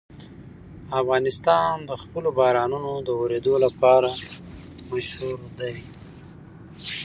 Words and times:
افغانستان 1.01 1.73
د 1.89 1.91
خپلو 2.03 2.29
بارانونو 2.39 2.91
د 3.07 3.09
اورېدو 3.19 3.53
لپاره 3.65 4.09
مشهور 4.91 5.39
دی. 5.59 5.75